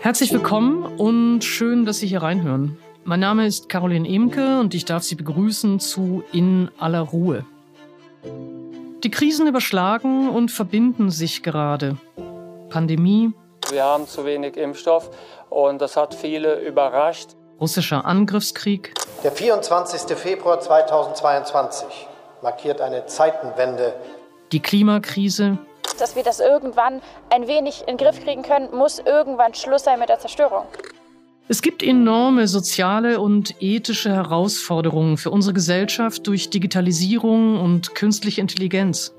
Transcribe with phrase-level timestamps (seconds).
[0.00, 2.78] Herzlich willkommen und schön, dass Sie hier reinhören.
[3.02, 7.44] Mein Name ist Caroline Emke und ich darf Sie begrüßen zu In aller Ruhe.
[9.02, 11.96] Die Krisen überschlagen und verbinden sich gerade.
[12.70, 13.32] Pandemie.
[13.70, 15.10] Wir haben zu wenig Impfstoff
[15.50, 17.30] und das hat viele überrascht.
[17.60, 18.94] Russischer Angriffskrieg.
[19.24, 20.16] Der 24.
[20.16, 22.06] Februar 2022
[22.40, 23.94] markiert eine Zeitenwende.
[24.52, 25.58] Die Klimakrise.
[25.98, 29.98] Dass wir das irgendwann ein wenig in den Griff kriegen können, muss irgendwann Schluss sein
[29.98, 30.64] mit der Zerstörung.
[31.48, 39.14] Es gibt enorme soziale und ethische Herausforderungen für unsere Gesellschaft durch Digitalisierung und künstliche Intelligenz.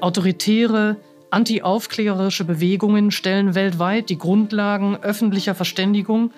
[0.00, 0.96] Autoritäre,
[1.30, 6.30] antiaufklärerische Bewegungen stellen weltweit die Grundlagen öffentlicher Verständigung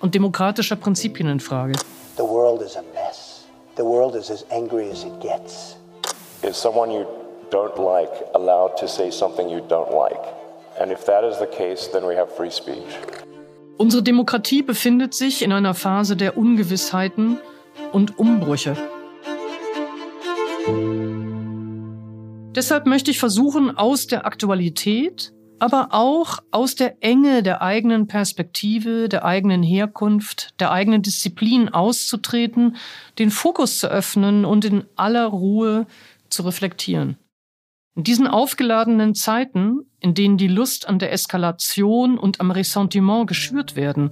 [0.00, 1.74] und demokratischer Prinzipien in Frage.
[2.16, 3.44] The world is a mess.
[3.76, 5.76] The world is as angry as it gets.
[6.42, 7.06] Is someone you
[7.54, 10.24] don't like allowed to say something you don't like?
[10.80, 12.98] And if that is the case, then we have free speech.
[13.78, 17.38] Unsere Demokratie befindet sich in einer Phase der Ungewissheiten
[17.92, 18.76] und Umbrüche.
[22.56, 29.08] Deshalb möchte ich versuchen, aus der Aktualität, aber auch aus der Enge der eigenen Perspektive,
[29.08, 32.76] der eigenen Herkunft, der eigenen Disziplin auszutreten,
[33.18, 35.86] den Fokus zu öffnen und in aller Ruhe
[36.28, 37.18] zu reflektieren.
[37.96, 43.76] In diesen aufgeladenen Zeiten, in denen die Lust an der Eskalation und am Ressentiment geschürt
[43.76, 44.10] werden,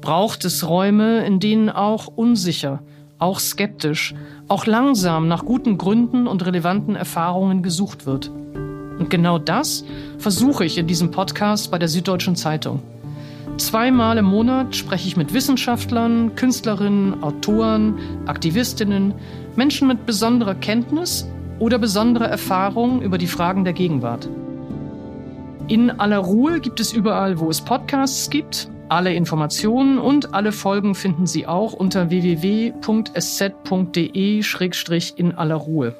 [0.00, 2.84] braucht es Räume, in denen auch unsicher,
[3.18, 4.14] auch skeptisch,
[4.46, 8.28] auch langsam nach guten Gründen und relevanten Erfahrungen gesucht wird.
[8.28, 9.84] Und genau das
[10.18, 12.82] versuche ich in diesem Podcast bei der Süddeutschen Zeitung.
[13.56, 19.12] Zweimal im Monat spreche ich mit Wissenschaftlern, Künstlerinnen, Autoren, Aktivistinnen,
[19.56, 21.26] Menschen mit besonderer Kenntnis
[21.58, 24.28] oder besondere Erfahrungen über die Fragen der Gegenwart.
[25.68, 28.68] In aller Ruhe gibt es überall, wo es Podcasts gibt.
[28.90, 32.82] Alle Informationen und alle Folgen finden Sie auch unter www.sz.de-in
[35.34, 35.94] aller Ruhe.